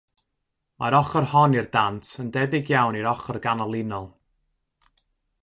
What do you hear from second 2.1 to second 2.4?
yn